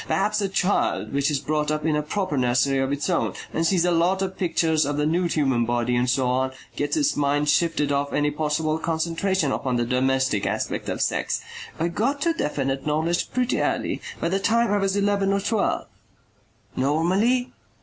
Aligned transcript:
Perhaps 0.07 0.41
a 0.41 0.49
child 0.49 1.13
which 1.13 1.29
is 1.29 1.37
brought 1.39 1.69
up 1.69 1.85
in 1.85 1.95
a 1.95 2.01
proper 2.01 2.35
nursery 2.35 2.79
of 2.79 2.91
its 2.91 3.07
own 3.07 3.35
and 3.53 3.67
sees 3.67 3.85
a 3.85 3.91
lot 3.91 4.23
of 4.23 4.35
pictures 4.35 4.83
of 4.83 4.97
the 4.97 5.05
nude 5.05 5.33
human 5.33 5.63
body, 5.63 5.95
and 5.95 6.09
so 6.09 6.27
on, 6.27 6.53
gets 6.75 6.97
its 6.97 7.15
mind 7.15 7.47
shifted 7.47 7.91
off 7.91 8.11
any 8.11 8.31
possible 8.31 8.79
concentration 8.79 9.51
upon 9.51 9.75
the 9.75 9.85
domestic 9.85 10.47
aspect 10.47 10.89
of 10.89 11.03
sex. 11.03 11.39
I 11.79 11.87
got 11.87 12.19
to 12.21 12.33
definite 12.33 12.83
knowledge 12.87 13.29
pretty 13.31 13.61
early. 13.61 14.01
By 14.19 14.29
the 14.29 14.39
time 14.39 14.71
I 14.73 14.77
was 14.79 14.95
eleven 14.95 15.31
or 15.31 15.39
twelve." 15.39 15.85
"Normally?" 16.75 17.53